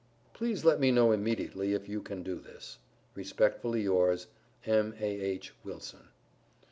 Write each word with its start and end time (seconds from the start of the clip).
Please 0.33 0.65
let 0.65 0.79
me 0.79 0.89
know 0.89 1.11
immediately 1.11 1.75
if 1.75 1.87
you 1.87 2.01
can 2.01 2.23
do 2.23 2.39
this. 2.39 2.79
Respectfully 3.13 3.83
yours, 3.83 4.25
M.A.H. 4.65 5.53
WILSON. 5.63 6.07